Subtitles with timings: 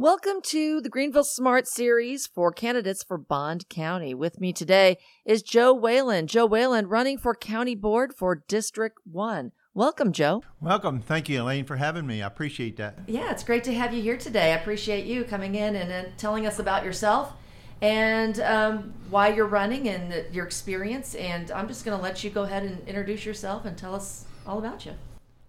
[0.00, 4.14] Welcome to the Greenville Smart Series for candidates for Bond County.
[4.14, 6.26] With me today is Joe Whalen.
[6.26, 9.52] Joe Whalen running for County Board for District 1.
[9.74, 10.42] Welcome, Joe.
[10.58, 11.02] Welcome.
[11.02, 12.22] Thank you, Elaine, for having me.
[12.22, 13.00] I appreciate that.
[13.08, 14.54] Yeah, it's great to have you here today.
[14.54, 17.34] I appreciate you coming in and uh, telling us about yourself
[17.82, 21.14] and um, why you're running and your experience.
[21.14, 24.24] And I'm just going to let you go ahead and introduce yourself and tell us
[24.46, 24.92] all about you.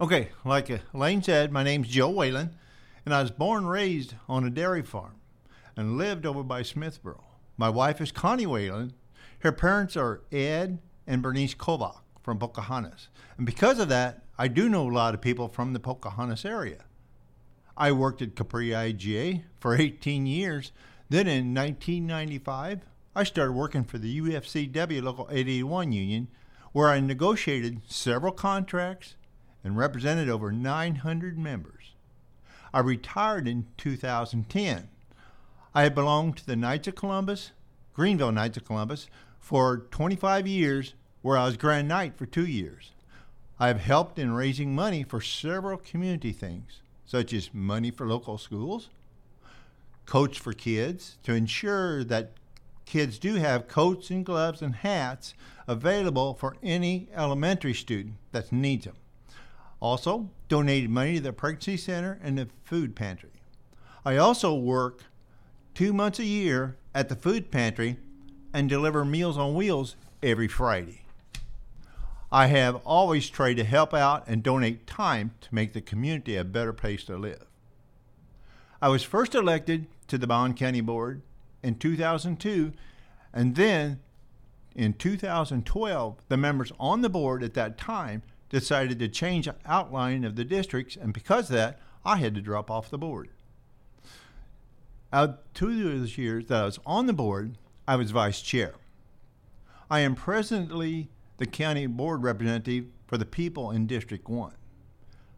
[0.02, 2.50] Okay, like Elaine said, my name's Joe Whalen
[3.06, 5.16] and I was born and raised on a dairy farm
[5.76, 7.22] and lived over by Smithboro.
[7.58, 8.94] My wife is Connie Whalen.
[9.40, 13.10] Her parents are Ed and Bernice Kovac from Pocahontas.
[13.38, 16.86] And because of that, I do know a lot of people from the Pocahontas area.
[17.76, 20.72] I worked at Capri IGA for 18 years.
[21.10, 22.82] Then in 1995,
[23.16, 26.28] I started working for the UFCW Local 881 Union,
[26.72, 29.16] where I negotiated several contracts
[29.64, 31.96] and represented over 900 members.
[32.74, 34.88] I retired in 2010.
[35.74, 37.52] I had belonged to the Knights of Columbus,
[37.94, 39.08] Greenville Knights of Columbus,
[39.40, 42.92] for 25 years, where I was Grand Knight for two years.
[43.60, 48.38] I have helped in raising money for several community things, such as money for local
[48.38, 48.90] schools,
[50.06, 52.32] coats for kids, to ensure that
[52.86, 55.34] kids do have coats and gloves and hats
[55.68, 58.96] available for any elementary student that needs them.
[59.82, 63.32] Also, donated money to the pregnancy center and the food pantry.
[64.06, 65.04] I also work
[65.74, 67.98] two months a year at the food pantry
[68.54, 71.02] and deliver Meals on Wheels every Friday.
[72.32, 76.46] I have always tried to help out and donate time to make the community a
[76.46, 77.46] better place to live.
[78.82, 81.24] I was first elected to the Bond County Board
[81.62, 82.72] in 2002,
[83.34, 84.00] and then
[84.76, 88.22] in 2012, the members on the board at that time
[88.52, 92.42] decided to change the outline of the districts, and because of that, I had to
[92.42, 93.30] drop off the board.
[95.14, 97.58] Out two of those years that I was on the board,
[97.88, 98.76] I was vice chair.
[99.90, 104.54] I am presently the county board representative for the people in District 1.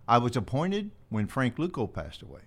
[0.08, 2.42] I was appointed when Frank Luco passed away.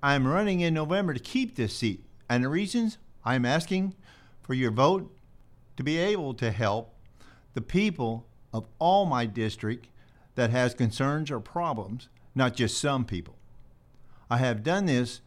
[0.00, 3.96] I am running in November to keep this seat, and the reasons I am asking
[4.42, 5.12] for your vote
[5.76, 6.94] to be able to help
[7.54, 8.26] the people
[8.56, 9.86] of all my district
[10.34, 13.36] that has concerns or problems, not just some people.
[14.30, 15.20] I have done this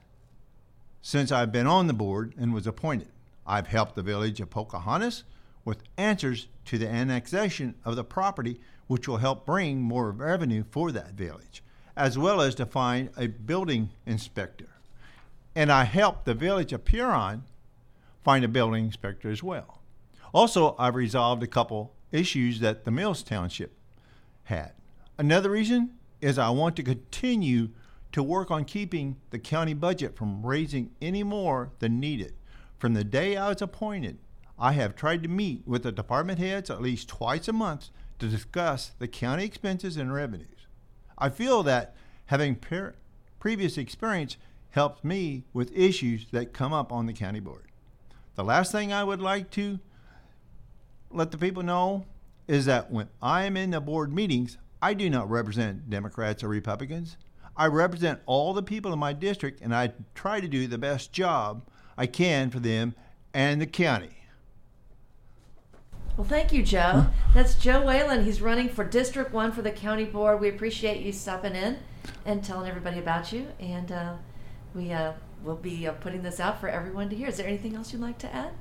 [1.01, 3.09] since I've been on the board and was appointed.
[3.45, 5.23] I've helped the village of Pocahontas
[5.63, 10.91] with answers to the annexation of the property, which will help bring more revenue for
[10.91, 11.63] that village,
[11.95, 14.69] as well as to find a building inspector.
[15.55, 17.41] And I helped the village of Pierron
[18.23, 19.81] find a building inspector as well.
[20.33, 23.73] Also, I've resolved a couple issues that the Mills Township
[24.43, 24.73] had.
[25.17, 27.69] Another reason is I want to continue
[28.11, 32.33] to work on keeping the county budget from raising any more than needed.
[32.77, 34.17] From the day I was appointed,
[34.57, 38.27] I have tried to meet with the department heads at least twice a month to
[38.27, 40.67] discuss the county expenses and revenues.
[41.17, 41.95] I feel that
[42.27, 42.95] having per-
[43.39, 44.37] previous experience
[44.71, 47.65] helps me with issues that come up on the county board.
[48.35, 49.79] The last thing I would like to
[51.11, 52.05] let the people know
[52.47, 56.47] is that when I am in the board meetings, I do not represent Democrats or
[56.47, 57.17] Republicans.
[57.55, 61.11] I represent all the people in my district and I try to do the best
[61.11, 61.63] job
[61.97, 62.95] I can for them
[63.33, 64.15] and the county.
[66.15, 67.07] Well, thank you, Joe.
[67.33, 68.25] That's Joe Whalen.
[68.25, 70.41] He's running for District 1 for the county board.
[70.41, 71.77] We appreciate you stopping in
[72.25, 73.47] and telling everybody about you.
[73.59, 74.13] And uh,
[74.73, 77.27] we uh, will be uh, putting this out for everyone to hear.
[77.27, 78.51] Is there anything else you'd like to add?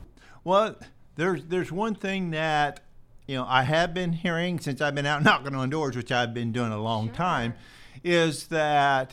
[0.44, 0.76] Well,
[1.18, 2.80] there's there's one thing that
[3.26, 6.32] you know I have been hearing since I've been out knocking on doors, which I've
[6.32, 7.16] been doing a long sure.
[7.16, 7.54] time,
[8.02, 9.12] is that,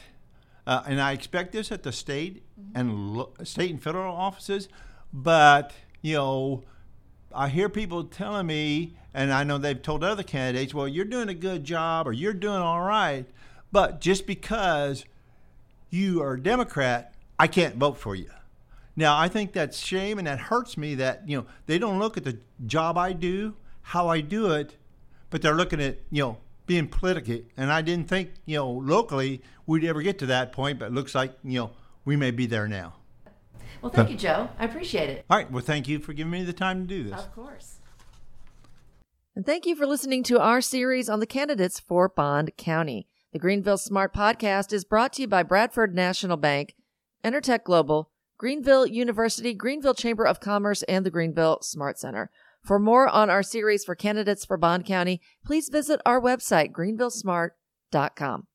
[0.67, 2.79] uh, and I expect this at the state mm-hmm.
[2.79, 4.69] and lo- state and federal offices,
[5.11, 5.73] but
[6.03, 6.63] you know,
[7.33, 11.29] I hear people telling me, and I know they've told other candidates, well, you're doing
[11.29, 13.25] a good job or you're doing all right,
[13.71, 15.05] but just because
[15.89, 18.29] you are a Democrat, I can't vote for you.
[18.95, 22.17] Now, I think that's shame and that hurts me that, you know, they don't look
[22.17, 24.77] at the job I do, how I do it,
[25.29, 27.39] but they're looking at, you know, being political.
[27.57, 30.93] And I didn't think, you know, locally we'd ever get to that point, but it
[30.93, 31.71] looks like, you know,
[32.05, 32.95] we may be there now.
[33.81, 34.49] Well, thank you, Joe.
[34.57, 35.25] I appreciate it.
[35.29, 35.51] All right.
[35.51, 37.19] Well, thank you for giving me the time to do this.
[37.19, 37.79] Of course.
[39.35, 43.07] And thank you for listening to our series on the candidates for Bond County.
[43.33, 46.73] The Greenville Smart Podcast is brought to you by Bradford National Bank,
[47.23, 52.29] Enertech Global, Greenville University, Greenville Chamber of Commerce, and the Greenville Smart Center.
[52.63, 58.47] For more on our series for candidates for Bond County, please visit our website, greenvillesmart.com.